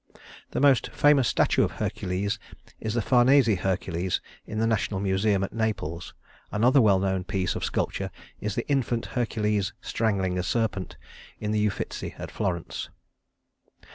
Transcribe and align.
The 0.49 0.59
most 0.59 0.87
famous 0.89 1.27
statue 1.27 1.63
of 1.63 1.73
Hercules 1.73 2.39
is 2.79 2.95
the 2.95 3.03
Farnese 3.03 3.59
Hercules 3.59 4.19
in 4.47 4.57
the 4.57 4.65
National 4.65 4.99
Museum 4.99 5.43
at 5.43 5.53
Naples. 5.53 6.15
Another 6.51 6.81
well 6.81 6.97
known 6.97 7.23
piece 7.23 7.53
of 7.55 7.63
sculpture 7.63 8.09
is 8.39 8.55
The 8.55 8.67
Infant 8.67 9.05
Hercules 9.05 9.73
Strangling 9.79 10.39
a 10.39 10.43
Serpent, 10.43 10.97
in 11.39 11.51
the 11.51 11.67
Uffizi 11.67 12.15
at 12.17 12.31
Florence. 12.31 12.89